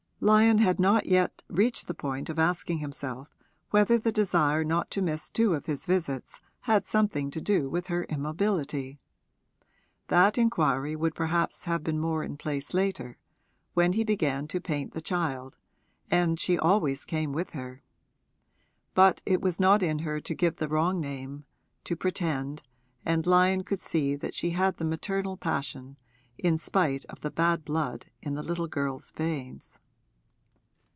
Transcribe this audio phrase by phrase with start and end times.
[0.23, 3.35] Lyon had not yet reached the point of asking himself
[3.71, 7.87] whether the desire not to miss two of his visits had something to do with
[7.87, 8.99] her immobility.
[10.09, 13.17] That inquiry would perhaps have been more in place later,
[13.73, 15.57] when he began to paint the child
[16.11, 17.81] and she always came with her.
[18.93, 21.45] But it was not in her to give the wrong name,
[21.85, 22.61] to pretend,
[23.03, 25.97] and Lyon could see that she had the maternal passion,
[26.37, 29.79] in spite of the bad blood in the little girl's veins.